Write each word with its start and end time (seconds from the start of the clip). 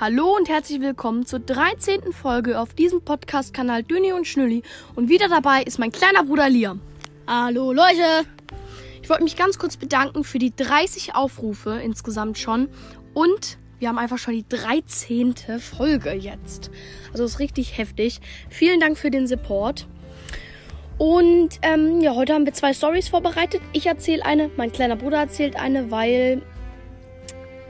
Hallo 0.00 0.36
und 0.36 0.48
herzlich 0.48 0.80
willkommen 0.80 1.26
zur 1.26 1.40
13. 1.40 2.12
Folge 2.12 2.60
auf 2.60 2.72
diesem 2.72 3.02
Podcast-Kanal 3.02 3.82
Dünni 3.82 4.12
und 4.12 4.28
Schnülli. 4.28 4.62
Und 4.94 5.08
wieder 5.08 5.28
dabei 5.28 5.64
ist 5.64 5.80
mein 5.80 5.90
kleiner 5.90 6.22
Bruder 6.22 6.48
Liam. 6.48 6.80
Hallo 7.26 7.72
Leute! 7.72 8.24
Ich 9.02 9.10
wollte 9.10 9.24
mich 9.24 9.34
ganz 9.34 9.58
kurz 9.58 9.76
bedanken 9.76 10.22
für 10.22 10.38
die 10.38 10.54
30 10.54 11.16
Aufrufe 11.16 11.80
insgesamt 11.82 12.38
schon. 12.38 12.68
Und 13.12 13.58
wir 13.80 13.88
haben 13.88 13.98
einfach 13.98 14.18
schon 14.18 14.34
die 14.34 14.48
13. 14.48 15.34
Folge 15.58 16.12
jetzt. 16.12 16.70
Also 17.10 17.24
ist 17.24 17.40
richtig 17.40 17.76
heftig. 17.76 18.20
Vielen 18.50 18.78
Dank 18.78 18.98
für 18.98 19.10
den 19.10 19.26
Support. 19.26 19.88
Und 20.98 21.58
ähm, 21.62 22.00
ja, 22.02 22.14
heute 22.14 22.34
haben 22.34 22.46
wir 22.46 22.54
zwei 22.54 22.72
Stories 22.72 23.08
vorbereitet. 23.08 23.62
Ich 23.72 23.86
erzähle 23.86 24.24
eine, 24.24 24.48
mein 24.56 24.70
kleiner 24.70 24.94
Bruder 24.94 25.18
erzählt 25.18 25.56
eine, 25.56 25.90
weil 25.90 26.42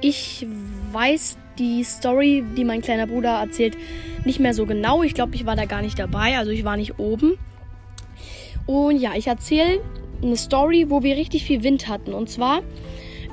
ich 0.00 0.46
weiß 0.92 1.38
die 1.58 1.82
Story, 1.82 2.44
die 2.56 2.64
mein 2.64 2.82
kleiner 2.82 3.06
Bruder 3.06 3.40
erzählt, 3.40 3.76
nicht 4.24 4.40
mehr 4.40 4.54
so 4.54 4.66
genau. 4.66 5.02
Ich 5.02 5.14
glaube, 5.14 5.34
ich 5.34 5.46
war 5.46 5.56
da 5.56 5.64
gar 5.64 5.82
nicht 5.82 5.98
dabei, 5.98 6.38
also 6.38 6.50
ich 6.50 6.64
war 6.64 6.76
nicht 6.76 6.98
oben. 6.98 7.38
Und 8.66 9.00
ja, 9.00 9.12
ich 9.16 9.26
erzähle 9.26 9.80
eine 10.22 10.36
Story, 10.36 10.86
wo 10.88 11.02
wir 11.02 11.16
richtig 11.16 11.44
viel 11.44 11.62
Wind 11.62 11.88
hatten. 11.88 12.12
Und 12.12 12.28
zwar, 12.28 12.62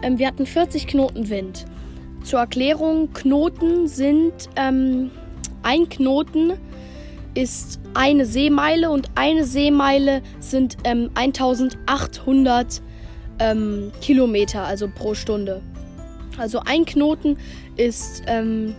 ähm, 0.01 0.17
wir 0.17 0.27
hatten 0.27 0.45
40 0.45 0.87
Knoten 0.87 1.29
Wind. 1.29 1.65
Zur 2.23 2.39
Erklärung, 2.39 3.13
Knoten 3.13 3.87
sind, 3.87 4.33
ähm, 4.55 5.11
ein 5.61 5.89
Knoten 5.89 6.53
ist 7.35 7.79
eine 7.93 8.25
Seemeile 8.25 8.89
und 8.89 9.09
eine 9.15 9.43
Seemeile 9.43 10.21
sind 10.39 10.77
ähm, 10.85 11.11
1800 11.15 12.81
ähm, 13.39 13.91
Kilometer, 14.01 14.63
also 14.63 14.87
pro 14.87 15.13
Stunde. 15.13 15.61
Also 16.37 16.59
ein 16.65 16.85
Knoten 16.85 17.37
ist, 17.77 18.23
ähm, 18.27 18.75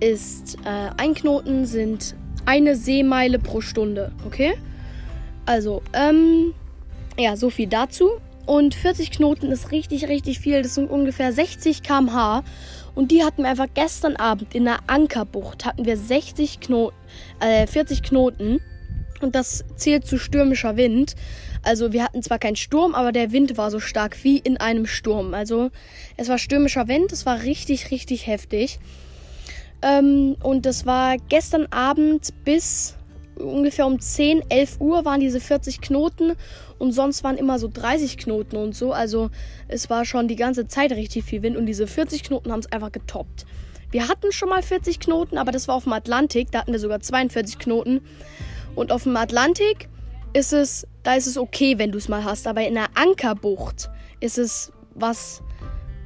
ist 0.00 0.56
äh, 0.64 0.90
ein 0.96 1.14
Knoten 1.14 1.66
sind 1.66 2.14
eine 2.44 2.76
Seemeile 2.76 3.38
pro 3.38 3.60
Stunde, 3.60 4.12
okay? 4.26 4.54
Also, 5.46 5.82
ähm, 5.92 6.54
ja, 7.18 7.36
so 7.36 7.50
viel 7.50 7.68
dazu. 7.68 8.10
Und 8.46 8.74
40 8.74 9.12
Knoten 9.12 9.52
ist 9.52 9.70
richtig, 9.70 10.08
richtig 10.08 10.40
viel. 10.40 10.62
Das 10.62 10.74
sind 10.74 10.90
ungefähr 10.90 11.32
60 11.32 11.82
km/h. 11.82 12.42
Und 12.94 13.10
die 13.10 13.24
hatten 13.24 13.42
wir 13.42 13.50
einfach 13.50 13.68
gestern 13.72 14.16
Abend 14.16 14.54
in 14.54 14.64
der 14.64 14.78
Ankerbucht. 14.88 15.64
Hatten 15.64 15.86
wir 15.86 15.96
60 15.96 16.60
Knoten, 16.60 16.96
äh, 17.40 17.66
40 17.66 18.02
Knoten. 18.02 18.60
Und 19.22 19.34
das 19.34 19.64
zählt 19.76 20.06
zu 20.06 20.18
stürmischer 20.18 20.76
Wind. 20.76 21.14
Also 21.62 21.92
wir 21.92 22.02
hatten 22.02 22.22
zwar 22.22 22.38
keinen 22.38 22.56
Sturm, 22.56 22.94
aber 22.94 23.12
der 23.12 23.32
Wind 23.32 23.56
war 23.56 23.70
so 23.70 23.78
stark 23.78 24.24
wie 24.24 24.38
in 24.38 24.56
einem 24.56 24.86
Sturm. 24.86 25.32
Also 25.34 25.70
es 26.16 26.28
war 26.28 26.38
stürmischer 26.38 26.88
Wind, 26.88 27.12
es 27.12 27.24
war 27.24 27.42
richtig, 27.42 27.90
richtig 27.90 28.26
heftig. 28.26 28.80
Ähm, 29.80 30.36
und 30.42 30.66
das 30.66 30.86
war 30.86 31.16
gestern 31.28 31.66
Abend 31.70 32.30
bis 32.44 32.96
ungefähr 33.36 33.86
um 33.86 34.00
10, 34.00 34.42
11 34.50 34.80
Uhr 34.80 35.04
waren 35.04 35.20
diese 35.20 35.40
40 35.40 35.80
Knoten 35.80 36.34
und 36.78 36.92
sonst 36.92 37.24
waren 37.24 37.36
immer 37.36 37.58
so 37.58 37.68
30 37.72 38.18
Knoten 38.18 38.56
und 38.56 38.74
so. 38.74 38.92
Also 38.92 39.30
es 39.68 39.90
war 39.90 40.04
schon 40.04 40.28
die 40.28 40.36
ganze 40.36 40.66
Zeit 40.66 40.92
richtig 40.92 41.24
viel 41.24 41.42
Wind 41.42 41.56
und 41.56 41.66
diese 41.66 41.86
40 41.86 42.24
Knoten 42.24 42.52
haben 42.52 42.60
es 42.60 42.70
einfach 42.70 42.92
getoppt. 42.92 43.46
Wir 43.90 44.08
hatten 44.08 44.32
schon 44.32 44.48
mal 44.48 44.62
40 44.62 45.00
Knoten, 45.00 45.38
aber 45.38 45.52
das 45.52 45.68
war 45.68 45.74
auf 45.74 45.84
dem 45.84 45.92
Atlantik, 45.92 46.50
da 46.50 46.60
hatten 46.60 46.72
wir 46.72 46.78
sogar 46.78 47.00
42 47.00 47.58
Knoten. 47.58 48.00
Und 48.74 48.92
auf 48.92 49.04
dem 49.04 49.16
Atlantik 49.16 49.88
ist 50.32 50.52
es, 50.52 50.86
da 51.02 51.14
ist 51.14 51.26
es 51.26 51.36
okay, 51.36 51.78
wenn 51.78 51.92
du 51.92 51.98
es 51.98 52.08
mal 52.08 52.24
hast. 52.24 52.46
Aber 52.46 52.66
in 52.66 52.74
der 52.74 52.88
Ankerbucht 52.94 53.90
ist 54.20 54.38
es 54.38 54.72
was, 54.94 55.42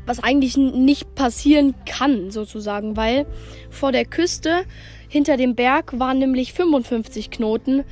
was 0.05 0.23
eigentlich 0.23 0.57
nicht 0.57 1.15
passieren 1.15 1.75
kann, 1.85 2.31
sozusagen, 2.31 2.97
weil 2.97 3.27
vor 3.71 3.93
der 3.93 4.05
Küste 4.05 4.65
hinter 5.09 5.37
dem 5.37 5.55
Berg 5.55 5.99
waren 5.99 6.19
nämlich 6.19 6.53
55 6.53 7.31
Knoten. 7.31 7.85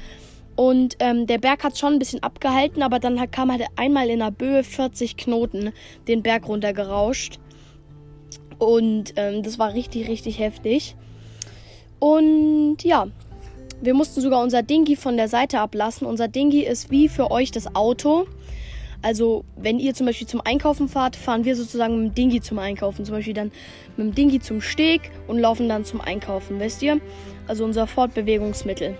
Und 0.56 0.96
ähm, 1.00 1.26
der 1.26 1.38
Berg 1.38 1.64
hat 1.64 1.78
schon 1.78 1.94
ein 1.94 1.98
bisschen 1.98 2.22
abgehalten, 2.22 2.82
aber 2.82 3.00
dann 3.00 3.30
kam 3.30 3.50
halt 3.50 3.64
einmal 3.74 4.08
in 4.08 4.20
der 4.20 4.30
Böe 4.30 4.62
40 4.62 5.16
Knoten 5.16 5.72
den 6.06 6.22
Berg 6.22 6.46
runtergerauscht. 6.46 7.40
Und 8.58 9.14
ähm, 9.16 9.42
das 9.42 9.58
war 9.58 9.74
richtig, 9.74 10.08
richtig 10.08 10.38
heftig. 10.38 10.96
Und 11.98 12.84
ja, 12.84 13.08
wir 13.84 13.94
mussten 13.94 14.20
sogar 14.20 14.42
unser 14.42 14.62
Dingi 14.62 14.96
von 14.96 15.16
der 15.16 15.28
Seite 15.28 15.60
ablassen. 15.60 16.06
Unser 16.06 16.28
Dingi 16.28 16.62
ist 16.62 16.90
wie 16.90 17.08
für 17.08 17.30
euch 17.30 17.50
das 17.50 17.74
Auto. 17.74 18.26
Also, 19.02 19.44
wenn 19.56 19.78
ihr 19.78 19.92
zum 19.92 20.06
Beispiel 20.06 20.26
zum 20.26 20.40
Einkaufen 20.40 20.88
fahrt, 20.88 21.16
fahren 21.16 21.44
wir 21.44 21.56
sozusagen 21.56 21.96
mit 21.96 22.12
dem 22.12 22.14
Dingi 22.14 22.40
zum 22.40 22.58
Einkaufen. 22.58 23.04
Zum 23.04 23.14
Beispiel 23.14 23.34
dann 23.34 23.52
mit 23.96 24.06
dem 24.06 24.14
Dingi 24.14 24.40
zum 24.40 24.62
Steg 24.62 25.10
und 25.26 25.38
laufen 25.38 25.68
dann 25.68 25.84
zum 25.84 26.00
Einkaufen, 26.00 26.58
wisst 26.58 26.82
ihr? 26.82 27.00
Also 27.46 27.64
unser 27.64 27.86
Fortbewegungsmittel. 27.86 28.96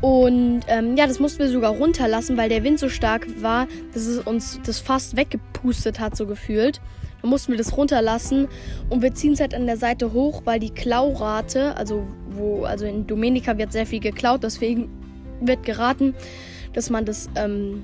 Und 0.00 0.62
ähm, 0.66 0.96
ja, 0.96 1.06
das 1.06 1.20
mussten 1.20 1.38
wir 1.38 1.48
sogar 1.48 1.72
runterlassen, 1.72 2.36
weil 2.36 2.48
der 2.48 2.64
Wind 2.64 2.78
so 2.78 2.88
stark 2.88 3.26
war, 3.42 3.68
dass 3.94 4.06
es 4.06 4.18
uns 4.18 4.60
das 4.66 4.80
fast 4.80 5.16
weggepustet 5.16 6.00
hat, 6.00 6.16
so 6.16 6.26
gefühlt. 6.26 6.80
Dann 7.24 7.30
mussten 7.30 7.52
wir 7.52 7.56
das 7.56 7.74
runterlassen 7.74 8.48
und 8.90 9.00
wir 9.00 9.14
ziehen 9.14 9.32
es 9.32 9.40
halt 9.40 9.54
an 9.54 9.64
der 9.64 9.78
Seite 9.78 10.12
hoch, 10.12 10.42
weil 10.44 10.60
die 10.60 10.68
Klaurate, 10.68 11.74
also 11.74 12.06
wo, 12.28 12.64
also 12.64 12.84
in 12.84 13.06
Domenica 13.06 13.56
wird 13.56 13.72
sehr 13.72 13.86
viel 13.86 14.00
geklaut, 14.00 14.42
deswegen 14.42 14.90
wird 15.40 15.62
geraten, 15.62 16.14
dass 16.74 16.90
man 16.90 17.06
das 17.06 17.30
ähm, 17.36 17.82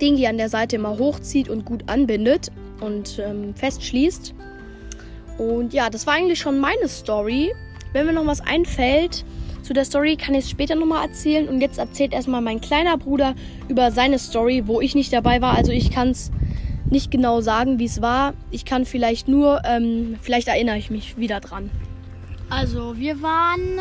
Ding 0.00 0.16
hier 0.16 0.30
an 0.30 0.38
der 0.38 0.48
Seite 0.48 0.76
immer 0.76 0.98
hochzieht 0.98 1.50
und 1.50 1.66
gut 1.66 1.84
anbindet 1.86 2.50
und 2.80 3.18
ähm, 3.18 3.54
festschließt. 3.54 4.32
Und 5.36 5.74
ja, 5.74 5.90
das 5.90 6.06
war 6.06 6.14
eigentlich 6.14 6.38
schon 6.38 6.58
meine 6.58 6.88
Story. 6.88 7.52
Wenn 7.92 8.06
mir 8.06 8.14
noch 8.14 8.24
was 8.24 8.40
einfällt 8.40 9.26
zu 9.60 9.74
der 9.74 9.84
Story, 9.84 10.16
kann 10.16 10.34
ich 10.34 10.44
es 10.44 10.50
später 10.50 10.76
nochmal 10.76 11.06
erzählen. 11.06 11.46
Und 11.46 11.60
jetzt 11.60 11.78
erzählt 11.78 12.14
erstmal 12.14 12.40
mein 12.40 12.62
kleiner 12.62 12.96
Bruder 12.96 13.34
über 13.68 13.90
seine 13.90 14.18
Story, 14.18 14.62
wo 14.64 14.80
ich 14.80 14.94
nicht 14.94 15.12
dabei 15.12 15.42
war. 15.42 15.54
Also 15.54 15.72
ich 15.72 15.90
kann 15.90 16.08
es 16.08 16.30
nicht 16.90 17.10
genau 17.10 17.40
sagen, 17.40 17.78
wie 17.78 17.86
es 17.86 18.02
war. 18.02 18.34
Ich 18.50 18.64
kann 18.64 18.84
vielleicht 18.84 19.28
nur, 19.28 19.62
ähm, 19.64 20.16
vielleicht 20.20 20.48
erinnere 20.48 20.78
ich 20.78 20.90
mich 20.90 21.16
wieder 21.16 21.40
dran. 21.40 21.70
Also 22.50 22.96
wir 22.98 23.22
waren. 23.22 23.80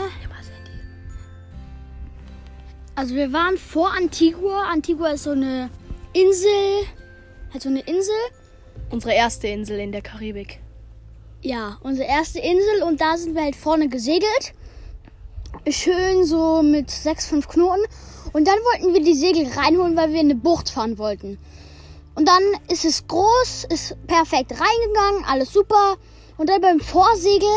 Also 2.96 3.16
wir 3.16 3.34
waren 3.34 3.58
vor 3.58 3.92
Antigua. 3.92 4.66
Antigua 4.72 5.10
ist 5.10 5.24
so 5.24 5.32
eine 5.32 5.70
Insel. 6.14 6.86
Halt 7.52 7.64
so 7.64 7.70
eine 7.70 7.82
Insel. 7.82 8.14
Unsere 8.92 9.14
erste 9.14 9.48
Insel 9.48 9.80
in 9.80 9.92
der 9.92 10.02
Karibik. 10.02 10.60
Ja, 11.42 11.78
unsere 11.82 12.08
erste 12.08 12.40
Insel 12.40 12.84
und 12.88 13.02
da 13.02 13.18
sind 13.18 13.36
wir 13.36 13.44
halt 13.44 13.56
vorne 13.56 13.90
gesegelt. 13.90 14.54
Schön 15.68 16.24
so 16.26 16.62
mit 16.62 16.90
sechs, 16.90 17.28
fünf 17.28 17.48
Knoten. 17.48 17.84
Und 18.32 18.48
dann 18.48 18.58
wollten 18.60 18.94
wir 18.94 19.04
die 19.04 19.16
Segel 19.16 19.48
reinholen, 19.48 19.96
weil 19.96 20.14
wir 20.14 20.22
in 20.22 20.28
eine 20.32 20.36
Bucht 20.36 20.70
fahren 20.70 20.98
wollten. 20.98 21.38
Und 22.16 22.28
dann 22.28 22.44
ist 22.70 22.86
es 22.86 23.08
groß, 23.08 23.66
ist 23.70 23.96
perfekt 24.08 24.52
reingegangen, 24.52 25.26
alles 25.26 25.52
super. 25.52 25.98
Und 26.38 26.50
dann 26.50 26.62
beim 26.62 26.80
Vorsegel 26.80 27.50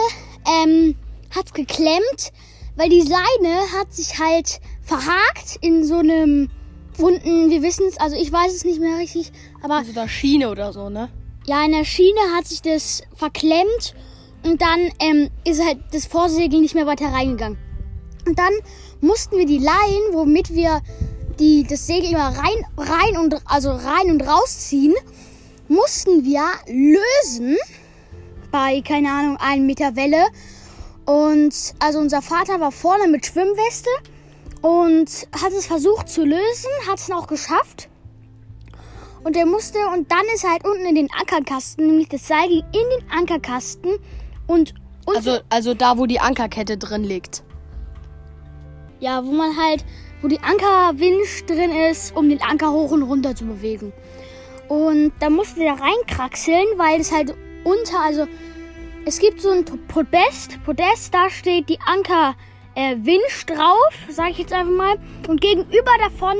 ähm, 0.47 0.97
hat 1.35 1.47
es 1.47 1.53
geklemmt, 1.53 2.33
weil 2.77 2.89
die 2.89 3.03
Leine 3.03 3.73
hat 3.79 3.93
sich 3.93 4.19
halt 4.19 4.61
verhakt 4.83 5.59
in 5.61 5.85
so 5.85 5.97
einem 5.97 6.51
unten, 6.99 7.51
wir 7.51 7.63
wissen 7.63 7.87
es, 7.89 7.99
also 7.99 8.17
ich 8.17 8.33
weiß 8.33 8.55
es 8.55 8.65
nicht 8.65 8.81
mehr 8.81 8.99
richtig, 8.99 9.33
aber. 9.63 9.77
Also 9.77 9.93
da 9.93 10.09
Schiene 10.09 10.51
oder 10.51 10.73
so, 10.73 10.89
ne? 10.89 11.11
Ja, 11.47 11.65
in 11.65 11.73
der 11.73 11.85
Schiene 11.85 12.21
hat 12.35 12.47
sich 12.47 12.63
das 12.63 13.03
verklemmt 13.15 13.95
und 14.45 14.61
dann 14.63 14.91
ähm, 15.01 15.31
ist 15.45 15.65
halt 15.65 15.79
das 15.93 16.07
Vorsegel 16.07 16.61
nicht 16.61 16.75
mehr 16.75 16.87
weiter 16.87 17.07
reingegangen. 17.07 17.59
Und 18.27 18.39
dann 18.39 18.53
mussten 19.01 19.37
wir 19.37 19.47
die 19.47 19.59
Leinen, 19.59 20.13
womit 20.13 20.53
wir 20.53 20.81
die 21.39 21.65
das 21.65 21.87
Segel 21.87 22.11
immer 22.11 22.29
rein, 22.29 22.67
rein 22.77 23.17
und 23.19 23.41
also 23.47 23.71
rein 23.71 24.11
und 24.11 24.23
rausziehen, 24.27 24.95
mussten 25.69 26.25
wir 26.25 26.45
lösen 26.67 27.57
bei 28.51 28.81
keine 28.81 29.11
Ahnung 29.11 29.37
einem 29.39 29.67
Meter 29.67 29.97
Welle. 29.97 30.25
Und 31.05 31.75
also 31.79 31.99
unser 31.99 32.23
Vater 32.23 32.61
war 32.61 32.73
vorne 32.73 33.07
mit 33.09 33.27
Schwimmweste 33.27 33.91
und 34.63 35.09
hat 35.33 35.53
es 35.57 35.67
versucht 35.67 36.09
zu 36.09 36.25
lösen, 36.25 36.71
hat 36.89 36.99
es 36.99 37.11
auch 37.11 37.27
geschafft. 37.27 37.89
Und 39.23 39.37
er 39.37 39.47
musste 39.47 39.79
und 39.95 40.11
dann 40.11 40.25
ist 40.35 40.45
er 40.45 40.53
halt 40.53 40.65
unten 40.65 40.87
in 40.87 40.95
den 40.95 41.09
Ankerkasten, 41.13 41.87
nämlich 41.87 42.09
das 42.09 42.27
Seil 42.27 42.49
ging 42.49 42.65
in 42.73 43.01
den 43.01 43.11
Ankerkasten 43.11 43.99
und 44.47 44.75
also 45.07 45.39
also 45.49 45.75
da 45.75 45.99
wo 45.99 46.07
die 46.07 46.21
Ankerkette 46.21 46.77
drin 46.77 47.05
liegt. 47.05 47.43
Ja, 48.99 49.25
wo 49.25 49.33
man 49.33 49.57
halt 49.57 49.85
wo 50.27 50.29
die 50.29 50.41
Ankerwinch 50.41 51.47
drin 51.47 51.71
ist, 51.71 52.17
um 52.17 52.29
den 52.29 52.43
Anker 52.43 52.73
hoch 52.73 52.91
und 52.91 53.05
runter 53.05 53.37
zu 53.37 53.45
bewegen. 53.45 53.93
Und 54.67 55.13
da 55.21 55.31
musste 55.31 55.61
der 55.61 55.75
reinkraxeln, 55.75 56.67
weil 56.77 57.01
es 57.01 57.13
halt 57.13 57.33
unter, 57.63 58.01
also 58.01 58.27
es 59.05 59.21
gibt 59.21 59.41
so 59.41 59.51
ein 59.51 59.65
Podest, 59.87 60.59
Podest, 60.65 61.15
da 61.15 61.31
steht 61.31 61.69
die 61.69 61.79
Anker 61.87 62.35
äh, 62.75 62.97
Winch 63.03 63.47
drauf, 63.47 63.95
sage 64.09 64.33
ich 64.33 64.39
jetzt 64.39 64.53
einfach 64.53 64.73
mal. 64.73 64.97
Und 65.29 65.41
gegenüber 65.41 65.93
davon 66.03 66.35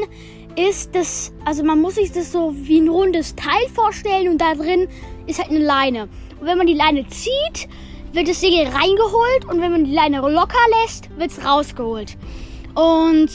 ist 0.57 0.93
das, 0.97 1.33
also 1.45 1.63
man 1.63 1.81
muss 1.81 1.95
sich 1.95 2.11
das 2.11 2.33
so 2.33 2.53
wie 2.57 2.81
ein 2.81 2.89
rundes 2.89 3.37
Teil 3.37 3.69
vorstellen 3.73 4.31
und 4.31 4.41
da 4.41 4.55
drin 4.55 4.89
ist 5.29 5.39
halt 5.39 5.51
eine 5.51 5.61
Leine. 5.61 6.09
Und 6.41 6.49
wenn 6.49 6.59
man 6.59 6.67
die 6.67 6.75
Leine 6.75 7.07
zieht, 7.07 7.69
wird 8.13 8.27
das 8.27 8.41
Segel 8.41 8.67
reingeholt 8.67 9.45
und 9.49 9.61
wenn 9.61 9.71
man 9.71 9.85
die 9.85 9.95
Leine 9.95 10.23
locker 10.23 10.59
lässt, 10.83 11.09
wird 11.17 11.31
es 11.31 11.45
rausgeholt. 11.45 12.17
Und 12.75 13.31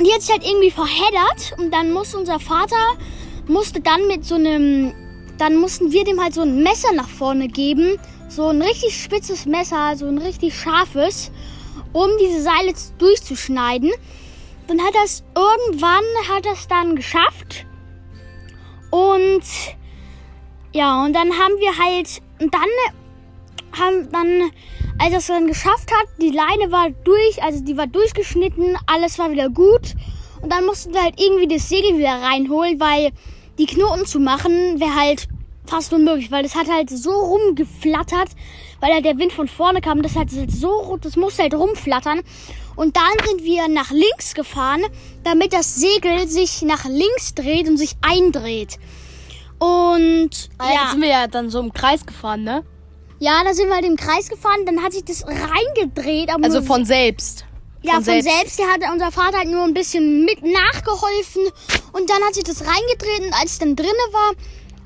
die 0.00 0.12
hat 0.12 0.22
sich 0.22 0.32
halt 0.32 0.44
irgendwie 0.44 0.70
verheddert 0.70 1.58
und 1.58 1.70
dann 1.70 1.92
muss 1.92 2.14
unser 2.14 2.40
Vater 2.40 2.96
musste 3.46 3.80
dann 3.80 4.06
mit 4.06 4.24
so 4.24 4.34
einem, 4.36 4.92
dann 5.38 5.56
mussten 5.56 5.92
wir 5.92 6.04
dem 6.04 6.22
halt 6.22 6.34
so 6.34 6.42
ein 6.42 6.62
Messer 6.62 6.92
nach 6.94 7.08
vorne 7.08 7.48
geben, 7.48 7.98
so 8.28 8.48
ein 8.48 8.62
richtig 8.62 9.00
spitzes 9.00 9.46
Messer, 9.46 9.96
so 9.96 10.06
ein 10.06 10.18
richtig 10.18 10.54
scharfes, 10.58 11.30
um 11.92 12.08
diese 12.20 12.42
Seile 12.42 12.72
durchzuschneiden. 12.98 13.92
Dann 14.66 14.80
hat 14.80 14.94
das 14.94 15.22
irgendwann 15.36 16.04
hat 16.28 16.46
das 16.46 16.66
dann 16.66 16.96
geschafft 16.96 17.66
und 18.90 19.42
ja 20.72 21.04
und 21.04 21.12
dann 21.12 21.32
haben 21.32 21.54
wir 21.58 21.78
halt 21.78 22.22
und 22.40 22.54
dann 22.54 22.70
haben 23.78 24.10
dann 24.10 24.50
als 24.98 25.12
er 25.12 25.18
es 25.18 25.26
dann 25.26 25.46
geschafft 25.46 25.90
hat, 25.90 26.08
die 26.20 26.30
Leine 26.30 26.70
war 26.70 26.90
durch, 26.90 27.42
also 27.42 27.62
die 27.62 27.76
war 27.76 27.86
durchgeschnitten, 27.86 28.76
alles 28.86 29.18
war 29.18 29.30
wieder 29.30 29.48
gut. 29.48 29.94
Und 30.40 30.50
dann 30.50 30.66
mussten 30.66 30.92
wir 30.92 31.02
halt 31.02 31.20
irgendwie 31.20 31.48
das 31.48 31.68
Segel 31.68 31.98
wieder 31.98 32.20
reinholen, 32.20 32.78
weil 32.78 33.10
die 33.58 33.66
Knoten 33.66 34.06
zu 34.06 34.20
machen 34.20 34.80
wäre 34.80 34.94
halt 34.94 35.28
fast 35.66 35.92
unmöglich, 35.92 36.30
weil 36.30 36.42
das 36.42 36.54
hat 36.54 36.70
halt 36.70 36.90
so 36.90 37.10
rumgeflattert, 37.10 38.28
weil 38.80 38.92
halt 38.92 39.04
der 39.04 39.18
Wind 39.18 39.32
von 39.32 39.48
vorne 39.48 39.80
kam. 39.80 40.02
Das 40.02 40.16
hat 40.16 40.28
halt 40.32 40.52
so, 40.52 40.98
das 41.00 41.16
musste 41.16 41.42
halt 41.42 41.54
rumflattern. 41.54 42.20
Und 42.76 42.96
dann 42.96 43.26
sind 43.26 43.44
wir 43.44 43.68
nach 43.68 43.90
links 43.90 44.34
gefahren, 44.34 44.82
damit 45.22 45.52
das 45.52 45.76
Segel 45.76 46.28
sich 46.28 46.62
nach 46.62 46.84
links 46.84 47.34
dreht 47.34 47.68
und 47.68 47.78
sich 47.78 47.92
eindreht. 48.02 48.78
Und 49.58 50.50
ah, 50.58 50.72
ja, 50.72 50.90
sind 50.90 51.00
wir 51.00 51.08
ja 51.08 51.26
dann 51.26 51.48
so 51.48 51.60
im 51.60 51.72
Kreis 51.72 52.04
gefahren, 52.04 52.42
ne? 52.42 52.64
Ja, 53.24 53.42
da 53.42 53.54
sind 53.54 53.68
wir 53.68 53.76
halt 53.76 53.86
im 53.86 53.96
Kreis 53.96 54.28
gefahren, 54.28 54.66
dann 54.66 54.82
hat 54.82 54.92
sich 54.92 55.02
das 55.02 55.24
reingedreht. 55.26 56.28
also 56.42 56.60
von 56.60 56.84
selbst. 56.84 57.46
Ja, 57.80 57.94
von, 57.94 58.04
selbst. 58.04 58.28
selbst. 58.28 58.58
Der 58.58 58.66
hat 58.66 58.82
unser 58.92 59.10
Vater 59.10 59.38
halt 59.38 59.50
nur 59.50 59.62
ein 59.62 59.72
bisschen 59.72 60.26
mit 60.26 60.42
nachgeholfen 60.42 61.42
und 61.94 62.10
dann 62.10 62.22
hat 62.22 62.34
sich 62.34 62.44
das 62.44 62.60
reingedreht 62.60 63.20
und 63.20 63.32
als 63.32 63.52
es 63.52 63.58
dann 63.60 63.76
drinne 63.76 63.88
war, 64.12 64.32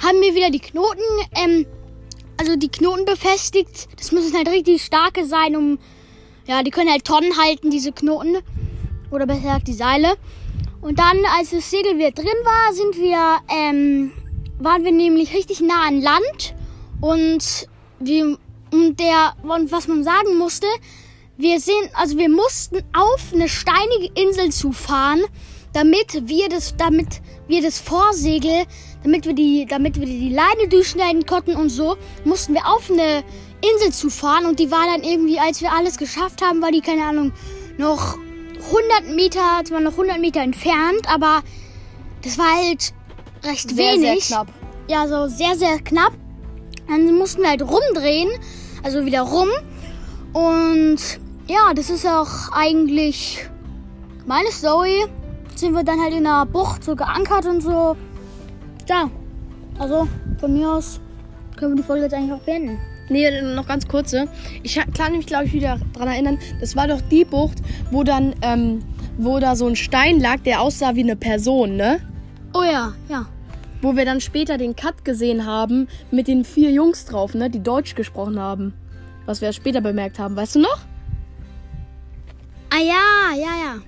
haben 0.06 0.20
wir 0.20 0.36
wieder 0.36 0.50
die 0.50 0.60
Knoten, 0.60 1.02
ähm, 1.34 1.66
also 2.36 2.54
die 2.54 2.68
Knoten 2.68 3.06
befestigt. 3.06 3.88
Das 3.98 4.12
müssen 4.12 4.36
halt 4.36 4.48
richtig 4.48 4.84
starke 4.84 5.26
sein, 5.26 5.56
um, 5.56 5.80
ja, 6.46 6.62
die 6.62 6.70
können 6.70 6.92
halt 6.92 7.04
Tonnen 7.04 7.36
halten, 7.38 7.70
diese 7.70 7.90
Knoten. 7.90 8.36
Oder 9.10 9.26
besser 9.26 9.40
gesagt 9.40 9.66
die 9.66 9.72
Seile. 9.72 10.14
Und 10.80 11.00
dann, 11.00 11.18
als 11.36 11.50
das 11.50 11.68
Segel 11.68 11.98
wieder 11.98 12.12
drin 12.12 12.26
war, 12.44 12.72
sind 12.72 12.98
wir, 12.98 13.40
ähm, 13.48 14.12
waren 14.60 14.84
wir 14.84 14.92
nämlich 14.92 15.34
richtig 15.34 15.60
nah 15.60 15.88
an 15.88 16.00
Land 16.00 16.54
und 17.00 17.68
wir, 18.00 18.38
und 18.72 19.00
der, 19.00 19.34
und 19.42 19.72
was 19.72 19.88
man 19.88 20.04
sagen 20.04 20.36
musste, 20.38 20.66
wir 21.36 21.60
sind, 21.60 21.90
also 21.94 22.18
wir 22.18 22.28
mussten 22.28 22.78
auf 22.92 23.32
eine 23.32 23.48
steinige 23.48 24.10
Insel 24.20 24.50
zufahren, 24.50 25.22
damit 25.72 26.28
wir 26.28 26.48
das, 26.48 26.76
damit 26.76 27.20
wir 27.46 27.62
das 27.62 27.78
Vorsegel, 27.78 28.64
damit 29.04 29.24
wir 29.24 29.34
die, 29.34 29.66
damit 29.66 29.98
wir 29.98 30.06
die 30.06 30.30
Leine 30.30 30.68
durchschneiden 30.68 31.26
konnten 31.26 31.54
und 31.54 31.68
so, 31.68 31.96
mussten 32.24 32.54
wir 32.54 32.66
auf 32.66 32.90
eine 32.90 33.22
Insel 33.60 33.92
zufahren 33.92 34.46
und 34.46 34.58
die 34.58 34.70
war 34.70 34.86
dann 34.86 35.02
irgendwie, 35.02 35.38
als 35.38 35.60
wir 35.60 35.72
alles 35.72 35.98
geschafft 35.98 36.42
haben, 36.42 36.60
war 36.62 36.72
die, 36.72 36.80
keine 36.80 37.04
Ahnung, 37.04 37.32
noch 37.76 38.18
100 38.66 39.14
Meter, 39.14 39.62
zwar 39.64 39.80
noch 39.80 39.92
100 39.92 40.20
Meter 40.20 40.40
entfernt, 40.40 41.08
aber 41.08 41.42
das 42.22 42.36
war 42.38 42.56
halt 42.56 42.92
recht 43.44 43.70
sehr, 43.70 43.94
wenig. 43.94 44.24
Sehr 44.24 44.38
knapp. 44.38 44.48
Ja, 44.88 45.06
so 45.06 45.28
sehr, 45.28 45.54
sehr 45.54 45.78
knapp. 45.78 46.12
Dann 46.88 47.14
mussten 47.14 47.42
wir 47.42 47.50
halt 47.50 47.62
rumdrehen, 47.62 48.30
also 48.82 49.04
wieder 49.04 49.22
rum. 49.22 49.48
Und 50.32 50.98
ja, 51.46 51.72
das 51.74 51.90
ist 51.90 52.06
auch 52.06 52.52
eigentlich 52.52 53.46
meine 54.26 54.50
Story. 54.50 55.04
Sind 55.54 55.74
wir 55.74 55.82
dann 55.82 56.00
halt 56.00 56.14
in 56.14 56.24
der 56.24 56.46
Bucht 56.46 56.84
so 56.84 56.94
geankert 56.94 57.46
und 57.46 57.60
so. 57.60 57.96
Ja, 58.88 59.10
also 59.78 60.08
von 60.40 60.52
mir 60.52 60.70
aus 60.70 61.00
können 61.56 61.72
wir 61.72 61.82
die 61.82 61.86
Folge 61.86 62.04
jetzt 62.04 62.14
eigentlich 62.14 62.32
auch 62.32 62.44
beenden. 62.44 62.78
Nee, 63.10 63.42
noch 63.42 63.66
ganz 63.66 63.88
kurze. 63.88 64.28
Ich 64.62 64.78
kann 64.96 65.12
mich, 65.12 65.26
glaube 65.26 65.46
ich, 65.46 65.52
wieder 65.52 65.78
daran 65.94 66.08
erinnern. 66.08 66.38
Das 66.60 66.76
war 66.76 66.86
doch 66.86 67.00
die 67.10 67.24
Bucht, 67.24 67.58
wo 67.90 68.04
dann, 68.04 68.34
ähm, 68.42 68.80
wo 69.16 69.38
da 69.38 69.56
so 69.56 69.66
ein 69.66 69.76
Stein 69.76 70.20
lag, 70.20 70.40
der 70.40 70.60
aussah 70.60 70.94
wie 70.94 71.02
eine 71.02 71.16
Person, 71.16 71.76
ne? 71.76 72.00
Oh 72.54 72.62
ja, 72.62 72.92
ja 73.08 73.26
wo 73.82 73.96
wir 73.96 74.04
dann 74.04 74.20
später 74.20 74.58
den 74.58 74.76
Cut 74.76 75.04
gesehen 75.04 75.46
haben 75.46 75.88
mit 76.10 76.28
den 76.28 76.44
vier 76.44 76.70
Jungs 76.70 77.04
drauf, 77.04 77.34
ne, 77.34 77.50
die 77.50 77.62
Deutsch 77.62 77.94
gesprochen 77.94 78.38
haben. 78.38 78.74
Was 79.26 79.40
wir 79.40 79.52
später 79.52 79.80
bemerkt 79.80 80.18
haben, 80.18 80.36
weißt 80.36 80.56
du 80.56 80.60
noch? 80.60 80.80
Ah 82.70 82.80
ja, 82.82 83.36
ja, 83.36 83.64
ja. 83.64 83.80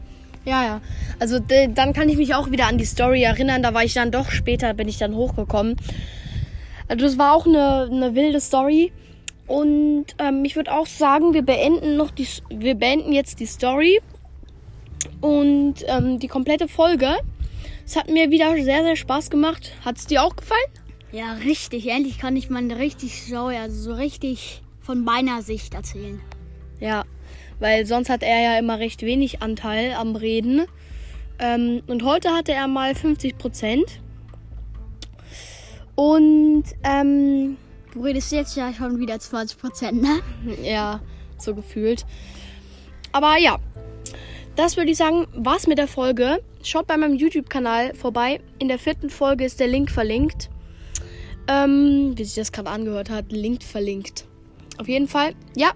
Ja, 0.44 0.64
ja. 0.64 0.80
Also 1.18 1.38
dann 1.38 1.92
kann 1.92 2.08
ich 2.08 2.16
mich 2.16 2.34
auch 2.34 2.50
wieder 2.50 2.66
an 2.66 2.78
die 2.78 2.84
Story 2.84 3.22
erinnern. 3.22 3.62
Da 3.62 3.74
war 3.74 3.84
ich 3.84 3.94
dann 3.94 4.10
doch 4.10 4.30
später, 4.30 4.72
bin 4.74 4.88
ich 4.88 4.98
dann 4.98 5.14
hochgekommen. 5.14 5.76
Also 6.88 7.04
das 7.04 7.18
war 7.18 7.34
auch 7.34 7.46
eine, 7.46 7.88
eine 7.90 8.14
wilde 8.14 8.40
Story. 8.40 8.92
Und 9.46 10.06
ähm, 10.18 10.44
ich 10.44 10.56
würde 10.56 10.72
auch 10.72 10.86
sagen, 10.86 11.34
wir 11.34 11.42
beenden 11.42 11.96
noch 11.96 12.10
die, 12.10 12.26
wir 12.48 12.74
beenden 12.74 13.12
jetzt 13.12 13.40
die 13.40 13.46
Story 13.46 14.00
und 15.20 15.74
ähm, 15.86 16.18
die 16.18 16.28
komplette 16.28 16.68
Folge. 16.68 17.16
Es 17.90 17.96
hat 17.96 18.08
mir 18.08 18.30
wieder 18.30 18.52
sehr, 18.52 18.84
sehr 18.84 18.94
Spaß 18.94 19.30
gemacht. 19.30 19.72
Hat 19.84 19.98
es 19.98 20.06
dir 20.06 20.22
auch 20.22 20.36
gefallen? 20.36 20.60
Ja, 21.10 21.32
richtig. 21.32 21.88
Endlich 21.88 22.18
kann 22.18 22.36
ich 22.36 22.48
mal 22.48 22.70
richtig 22.70 23.26
so, 23.26 23.46
also 23.46 23.82
so 23.82 23.94
richtig 23.94 24.62
von 24.80 25.02
meiner 25.02 25.42
Sicht 25.42 25.74
erzählen. 25.74 26.20
Ja, 26.78 27.04
weil 27.58 27.86
sonst 27.86 28.08
hat 28.08 28.22
er 28.22 28.40
ja 28.40 28.58
immer 28.60 28.78
recht 28.78 29.02
wenig 29.02 29.42
Anteil 29.42 29.94
am 29.94 30.14
Reden. 30.14 30.66
Ähm, 31.40 31.82
und 31.88 32.04
heute 32.04 32.30
hatte 32.30 32.52
er 32.52 32.68
mal 32.68 32.94
50 32.94 33.36
Prozent. 33.38 34.00
Und 35.96 36.66
ähm, 36.84 37.56
du 37.92 38.04
redest 38.04 38.30
jetzt 38.30 38.56
ja 38.56 38.72
schon 38.72 39.00
wieder 39.00 39.18
20 39.18 39.58
Prozent, 39.58 40.00
ne? 40.00 40.20
Ja, 40.62 41.00
so 41.38 41.56
gefühlt. 41.56 42.06
Aber 43.10 43.36
ja, 43.36 43.58
das 44.54 44.76
würde 44.76 44.92
ich 44.92 44.96
sagen, 44.96 45.26
war's 45.32 45.66
mit 45.66 45.78
der 45.78 45.88
Folge. 45.88 46.40
Schaut 46.62 46.86
bei 46.86 46.96
meinem 46.96 47.14
YouTube-Kanal 47.14 47.94
vorbei. 47.94 48.40
In 48.58 48.68
der 48.68 48.78
vierten 48.78 49.10
Folge 49.10 49.44
ist 49.44 49.60
der 49.60 49.68
Link 49.68 49.90
verlinkt. 49.90 50.50
Ähm, 51.48 52.12
wie 52.16 52.24
sich 52.24 52.34
das 52.34 52.52
gerade 52.52 52.70
angehört 52.70 53.10
hat, 53.10 53.32
Link 53.32 53.62
verlinkt. 53.62 54.26
Auf 54.78 54.88
jeden 54.88 55.08
Fall, 55.08 55.34
ja, 55.56 55.72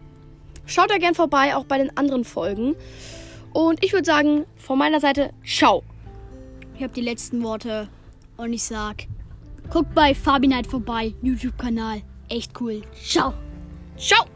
schaut 0.67 0.91
da 0.91 0.99
gern 0.99 1.15
vorbei, 1.15 1.57
auch 1.57 1.65
bei 1.65 1.79
den 1.79 1.97
anderen 1.97 2.25
Folgen. 2.25 2.77
Und 3.53 3.85
ich 3.85 3.93
würde 3.93 4.05
sagen, 4.05 4.47
von 4.57 4.79
meiner 4.79 5.01
Seite, 5.01 5.33
ciao. 5.45 5.83
Ich 6.77 6.83
habe 6.83 6.93
die 6.93 7.01
letzten 7.01 7.43
Worte 7.43 7.89
und 8.37 8.53
ich 8.53 8.65
sag, 8.65 9.07
guckt 9.71 9.95
bei 9.95 10.15
Fabi 10.15 10.49
Night 10.49 10.67
vorbei, 10.67 11.15
YouTube-Kanal. 11.23 12.03
Echt 12.29 12.61
cool. 12.61 12.83
Ciao. 12.95 13.35
Ciao. 13.97 14.34